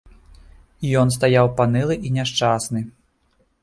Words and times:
Ён 1.03 1.13
стаяў 1.17 1.53
панылы 1.61 2.01
і 2.09 2.17
няшчасны. 2.19 2.79